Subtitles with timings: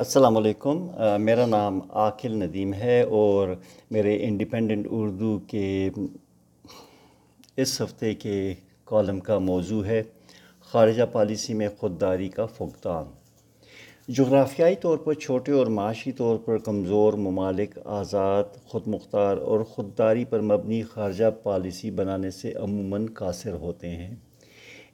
[0.00, 0.88] السلام علیکم۔
[1.20, 3.48] میرا نام عاقل ندیم ہے اور
[3.90, 5.90] میرے انڈیپینڈنٹ اردو کے
[7.56, 10.02] اس ہفتے کے کالم کا موضوع ہے
[10.60, 13.04] خارجہ پالیسی میں خودداری کا فقدان۔
[14.08, 20.24] جغرافیائی طور پر چھوٹے اور معاشی طور پر کمزور ممالک آزاد خود مختار اور خودداری
[20.24, 24.14] پر مبنی خارجہ پالیسی بنانے سے عموماً قاصر ہوتے ہیں۔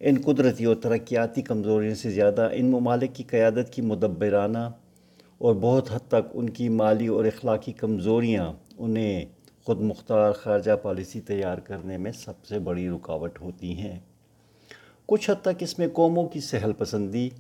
[0.01, 4.69] ان قدرتی اور ترقیاتی کمزوریوں سے زیادہ ان ممالک کی قیادت کی مدبرانہ
[5.39, 9.25] اور بہت حد تک ان کی مالی اور اخلاقی کمزوریاں انہیں
[9.65, 13.99] خود مختار خارجہ پالیسی تیار کرنے میں سب سے بڑی رکاوٹ ہوتی ہیں۔
[15.07, 17.31] کچھ حد تک اس میں قوموں کی سہل پسندی،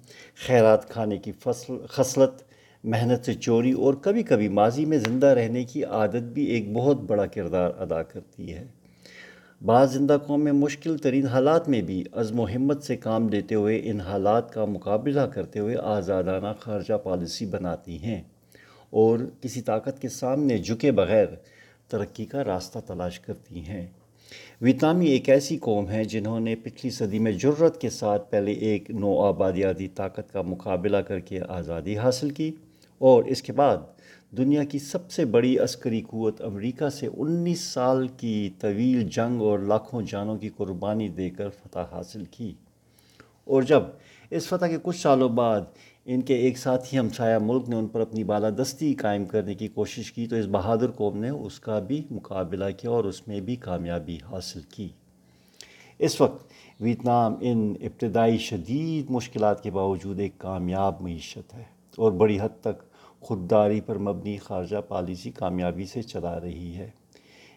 [0.47, 2.43] خیرات کھانے کی فصل، خصلت،
[2.85, 6.97] محنت سے چوری اور کبھی کبھی ماضی میں زندہ رہنے کی عادت بھی ایک بہت
[6.97, 8.67] بڑا کردار ادا کرتی ہے۔
[9.63, 13.55] بعض زندہ قوم میں مشکل ترین حالات میں بھی عزم و ہمت سے کام لیتے
[13.55, 18.23] ہوئے ان حالات کا مقابلہ کرتے ہوئے آزادانہ خارجہ پالیسی بناتی ہیں
[18.91, 21.27] اور کسی طاقت کے سامنے جھکے بغیر
[21.89, 23.87] ترقی کا راستہ تلاش کرتی ہیں۔
[24.61, 28.91] ویتنامی ایک ایسی قوم ہے جنہوں نے پچھلی صدی میں جرت کے ساتھ پہلے ایک
[28.91, 32.51] نو آبادیاتی طاقت کا مقابلہ کر کے آزادی حاصل کی۔
[32.99, 33.77] اور اس کے بعد
[34.37, 39.59] دنیا کی سب سے بڑی عسکری قوت امریکہ سے انیس سال کی طویل جنگ اور
[39.59, 42.55] لاکھوں جانوں کی قربانی دے کر فتح حاصل کی۔
[43.45, 43.83] اور جب
[44.31, 45.61] اس فتح کے کچھ سالوں بعد
[46.05, 50.13] ان کے ایک ساتھی ہمسایہ ملک نے ان پر اپنی بالادستی قائم کرنے کی کوشش
[50.13, 53.57] کی، تو اس بہادر قوم نے اس کا بھی مقابلہ کیا اور اس میں بھی
[53.57, 54.89] کامیابی حاصل کی۔
[55.99, 56.47] اس وقت
[56.81, 62.83] ویتنام ان ابتدائی شدید مشکلات کے باوجود ایک کامیاب معیشت ہے۔ اور بڑی حد تک
[63.21, 66.91] خودداری پر مبنی خارجہ پالیسی کامیابی سے چلا رہی ہے۔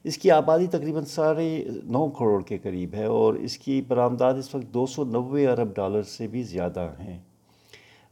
[0.04, 4.56] اس کی آبادی تقریباً ساڑھے نو کروڑ کے قریب ہے اور اس کی برآمدات اس
[4.56, 7.20] وقت دو سو نوے ارب ڈالر سے بھی زیادہ ہیں۔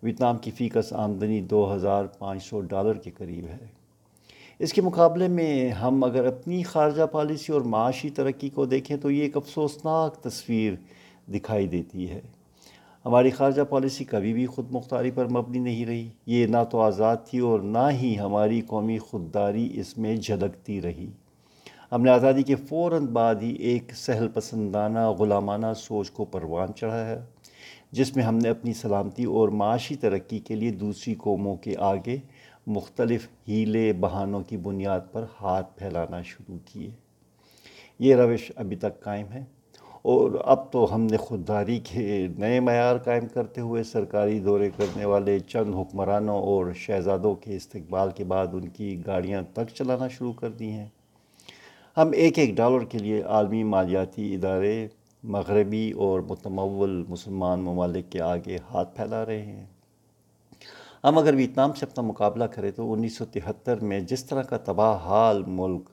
[0.04, 3.68] ویتنام کی فیکس آمدنی دو ہزار پانچ سو ڈالر کے قریب ہے۔
[4.60, 9.12] اس کے مقابلے میں ہم اگر اپنی خارجہ پالیسی اور معاشی ترقی کو دیکھیں تو
[9.12, 10.74] یہ ایک افسوسناک تصویر
[11.32, 12.22] دکھائی دیتی ہے۔
[13.06, 17.18] ہماری خارجہ پالیسی کبھی بھی خود مختاری پر مبنی نہیں رہی۔ یہ نہ تو آزاد
[17.26, 21.12] تھی اور نہ ہی ہماری قومی خودداری اس میں جھلکتی رہی۔
[21.92, 27.08] ہم نے آزادی کے فوراً بعد ہی ایک سہل پسندانہ، غلامانہ سوچ کو پروان چڑھا
[27.08, 27.20] ہے،
[27.92, 32.18] جس میں ہم نے اپنی سلامتی اور معاشی ترقی کے لیے دوسری قوموں کے آگے
[32.68, 36.90] مختلف ہیلے بہانوں کی بنیاد پر ہاتھ پھیلانا شروع کیے۔
[38.00, 39.55] یہ روش ابھی تک قائم ہے۔
[40.06, 45.06] اور اب تو ہم نے خودداری کے نئے معیار قائم کرتے ہوئے سرکاری دورے کرنے
[45.06, 50.34] والے چند حکمرانوں اور شہزادوں کے استقبال کے بعد ان کی گاڑیاں تک چلانا شروع
[50.34, 50.88] کر دی ہیں۔
[51.98, 54.88] ہم ایک ایک ڈالر کے لیے عالمی مالیاتی ادارے،
[55.24, 59.66] مغربی اور متمول مسلمان ممالک کے آگے ہاتھ پھیلا رہے ہیں۔
[61.04, 64.58] ہم اگر ویتنام سے اپنا مقابلہ کریں تو انیس سو تہتر میں جس طرح کا
[64.58, 65.90] تباہ حال ملک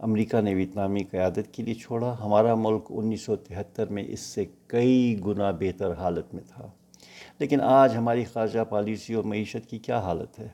[0.00, 4.44] امریکہ نے ویتنامی قیادت کے لیے چھوڑا۔ ہمارا ملک انیس سو تہتر میں اس سے
[4.66, 6.70] کئی گنا بہتر حالت میں تھا۔
[7.38, 10.48] لیکن آج ہماری خارجہ پالیسی اور معیشت کی کیا حالت ہے؟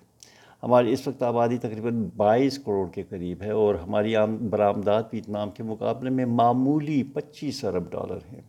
[0.62, 5.50] ہماری اس وقت آبادی تقریباً بائیس کروڑ کے قریب ہے اور ہماری عام برآمدات ویتنام
[5.50, 8.40] کے مقابلے میں معمولی پچیس ارب ڈالر ہیں۔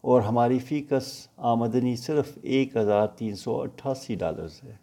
[0.00, 4.81] اور ہماری فیکس آمدنی صرف ایک ہزار تین سو اٹھاسی ڈالرز ہے۔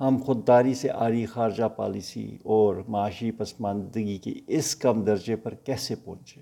[0.00, 5.94] ہم خودداری سے آری خارجہ پالیسی اور معاشی پسماندگی کے اس کم درجے پر کیسے
[5.94, 6.40] پہنچے؟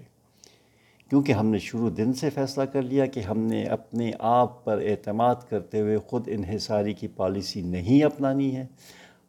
[1.11, 4.79] کیونکہ ہم نے شروع دن سے فیصلہ کر لیا کہ ہم نے اپنے آپ پر
[4.79, 8.67] اعتماد کرتے ہوئے خود انحصاری کی پالیسی نہیں اپنانی ہے،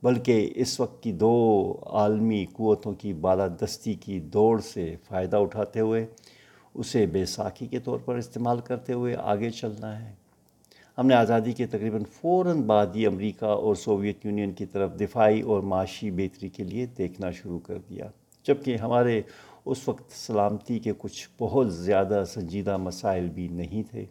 [0.04, 6.06] بلکہ اس وقت کی دو عالمی قوتوں کی بالادستی کی دوڑ سے فائدہ اٹھاتے ہوئے،
[6.74, 10.19] اسے بے ساکھی کے طور پر استعمال کرتے ہوئے آگے چلنا ہے۔
[11.00, 15.42] ہم نے آزادی کے تقریباً فوراً بعد ہی امریکہ اور سوویت یونین کی طرف دفاعی
[15.42, 18.06] اور معاشی بہتری کے لیے دیکھنا شروع کر دیا۔
[18.44, 19.22] جبکہ ہمارے
[19.66, 24.06] اس وقت سلامتی کے کچھ بہت زیادہ سنجیدہ مسائل بھی نہیں تھے۔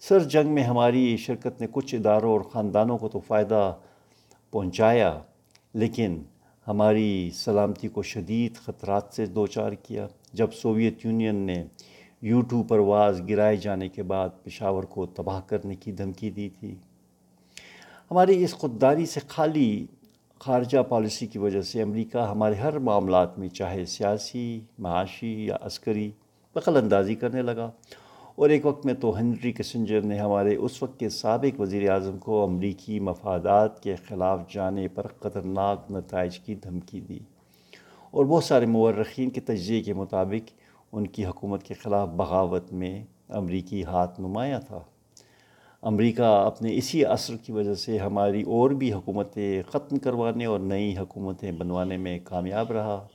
[0.00, 3.74] سر، جنگ میں ہماری شرکت نے کچھ اداروں اور خاندانوں کو تو فائدہ
[4.50, 5.18] پہنچایا،
[5.74, 6.22] لیکن
[6.66, 11.64] ہماری سلامتی کو شدید خطرات سے دوچار کیا۔ جب سوویت یونین نے
[12.22, 16.74] یو پرواز گرائے جانے کے بعد پشاور کو تباہ کرنے کی دھمکی دی تھی۔
[18.10, 19.86] ہماری اس خودداری سے خالی
[20.38, 26.10] خارجہ پالیسی کی وجہ سے امریکہ ہمارے ہر معاملات میں چاہے سیاسی، معاشی یا عسکری
[26.54, 27.70] بخل اندازی کرنے لگا۔
[28.34, 32.18] اور ایک وقت میں تو ہنری کسنجر نے ہمارے اس وقت کے سابق وزیر اعظم
[32.18, 37.18] کو امریکی مفادات کے خلاف جانے پر خطرناک نتائج کی دھمکی دی۔
[38.10, 43.04] اور بہت سارے مورخین کے تجزیے کے مطابق ان کی حکومت کے خلاف بغاوت میں
[43.28, 44.80] امریکی ہاتھ نمایاں تھا۔
[45.82, 50.98] امریکہ اپنے اسی اثر کی وجہ سے ہماری اور بھی حکومتیں ختم کروانے اور نئی
[50.98, 53.06] حکومتیں بنوانے میں کامیاب رہا۔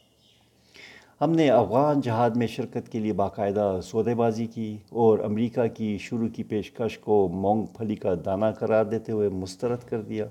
[1.21, 5.97] ہم نے افغان جہاد میں شرکت کے لیے باقاعدہ سودے بازی کی اور امریکہ کی
[5.97, 10.25] شروع کی پیشکش کو مونگ پھلی کا دانہ قرار دیتے ہوئے مسترد کر دیا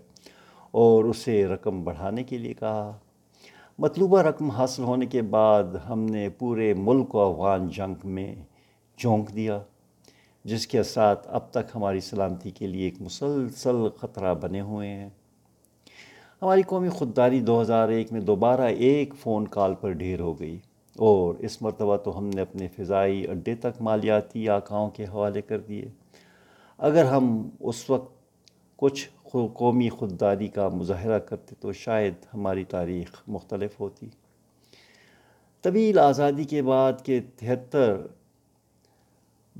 [0.71, 2.99] اور اسے رقم بڑھانے کے لیے کہا۔
[3.79, 8.35] مطلوبہ رقم حاصل ہونے کے بعد ہم نے پورے ملک کو افغان جنگ میں
[8.97, 9.59] چونک دیا،
[10.45, 15.09] جس کے اثرات اب تک ہماری سلامتی کے لیے ایک مسلسل خطرہ بنے ہوئے ہیں۔
[16.43, 20.59] ہماری قومی خودداری دو ہزار ایک میں دوبارہ ایک فون کال پر ڈھیر ہو گئی
[20.97, 25.59] اور اس مرتبہ تو ہم نے اپنے فضائی اڈے تک مالیاتی آکاؤں کے حوالے کر
[25.59, 25.85] دیے۔
[26.79, 28.15] اگر ہم اس وقت
[28.77, 34.07] کچھ قومی خودداری کا مظاہرہ کرتے تو شاید ہماری تاریخ مختلف ہوتی۔
[35.63, 38.07] طویل آزادی کے بعد کے تہتر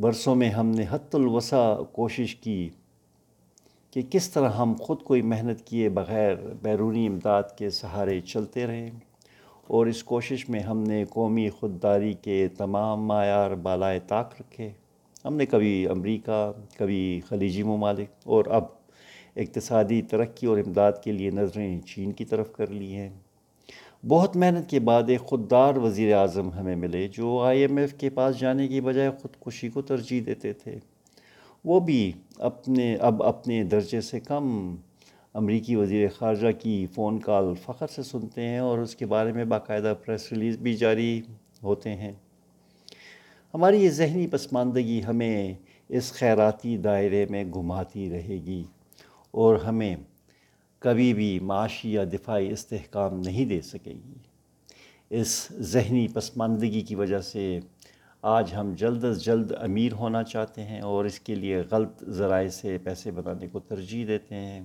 [0.01, 2.69] برسوں میں ہم نے حت الوسع کوشش کی
[3.91, 8.91] کہ کس طرح ہم خود کوئی محنت کیے بغیر بیرونی امداد کے سہارے چلتے رہیں۔
[9.67, 14.71] اور اس کوشش میں ہم نے قومی خودداری کے تمام معیار بالائے طاق رکھے۔
[15.25, 18.65] ہم نے کبھی امریکہ، کبھی خلیجی ممالک اور اب
[19.37, 23.11] اقتصادی ترقی اور امداد کے لیے نظریں چین کی طرف کر لی ہیں۔
[24.09, 28.11] بہت محنت کے بعد ایک خوددار وزیر اعظم ہمیں ملے جو آئی ایم ایف کے
[28.11, 30.79] پاس جانے کی بجائے خودکشی کو ترجیح دیتے تھے۔
[31.65, 34.77] وہ بھی اپنے، اب اپنے درجے سے کم
[35.35, 39.45] امریکی وزیر خارجہ کی فون کال فخر سے سنتے ہیں اور اس کے بارے میں
[39.45, 41.23] باقاعدہ پریس ریلیز بھی جاری
[41.63, 42.13] ہوتے ہیں۔
[43.55, 45.55] ہماری یہ ذہنی پسماندگی ہمیں
[45.89, 48.65] اس خیراتی دائرے میں گھماتی رہے گی۔
[49.33, 49.97] اور ہمیں
[50.79, 54.15] کبھی بھی معاشی یا دفاعی استحکام نہیں دے سکے گی۔
[55.11, 57.61] اس ذہنی پسماندگی کی وجہ سے
[58.23, 62.49] آج ہم جلد از جلد امیر ہونا چاہتے ہیں اور اس کے لیے غلط ذرائع
[62.49, 64.61] سے پیسے بنانے کو ترجیح دیتے ہیں۔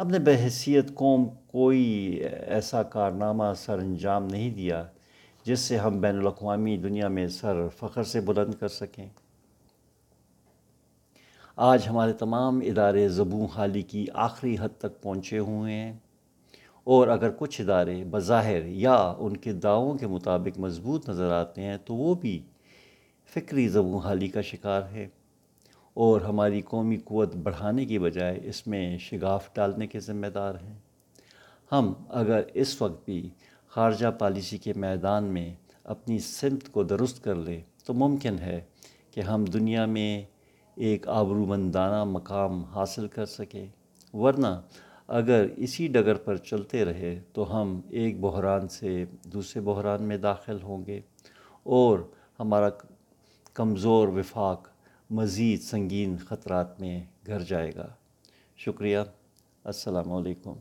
[0.00, 1.82] ہم نے بحیثیت قوم کوئی
[2.46, 4.84] ایسا کارنامہ سر انجام نہیں دیا
[5.44, 9.08] جس سے ہم بین الاقوامی دنیا میں سر فخر سے بلند کر سکیں۔
[11.56, 15.92] آج ہمارے تمام ادارے زبوں حالی کی آخری حد تک پہنچے ہوئے ہیں۔
[16.84, 21.76] اور اگر کچھ ادارے بظاہر یا ان کے دعووں کے مطابق مضبوط نظر آتے ہیں،
[21.84, 22.42] تو وہ بھی
[23.34, 25.08] فکری زبوں حالی کا شکار ہے۔
[25.94, 30.78] اور ہماری قومی قوت بڑھانے کی بجائے اس میں شگاف ڈالنے کے ذمہ دار ہیں۔
[31.72, 33.28] ہم اگر اس وقت بھی
[33.68, 35.54] خارجہ پالیسی کے میدان میں
[35.84, 38.60] اپنی سمت کو درست کر لیں، تو ممکن ہے
[39.10, 40.22] کہ ہم دنیا میں
[40.76, 43.66] ایک آبرومندانہ مقام حاصل کر سکے
[44.12, 44.46] ورنہ
[45.08, 50.62] اگر اسی ڈگر پر چلتے رہے تو ہم ایک بحران سے دوسرے بحران میں داخل
[50.62, 51.00] ہوں گے
[51.62, 51.98] اور
[52.40, 52.68] ہمارا
[53.54, 54.68] کمزور وفاق
[55.10, 57.86] مزید سنگین خطرات میں گھر جائے گا۔
[58.56, 58.98] شکریہ۔
[59.64, 60.52] السلام علیکم۔